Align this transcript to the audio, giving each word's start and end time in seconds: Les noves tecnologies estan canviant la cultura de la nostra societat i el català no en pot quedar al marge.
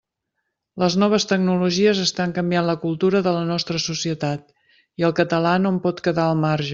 Les 0.83 0.93
noves 1.01 1.27
tecnologies 1.31 2.01
estan 2.05 2.33
canviant 2.39 2.67
la 2.69 2.75
cultura 2.87 3.21
de 3.29 3.33
la 3.37 3.43
nostra 3.53 3.83
societat 3.87 4.49
i 5.03 5.07
el 5.11 5.15
català 5.21 5.53
no 5.65 5.75
en 5.77 5.83
pot 5.89 6.03
quedar 6.09 6.27
al 6.29 6.45
marge. 6.47 6.69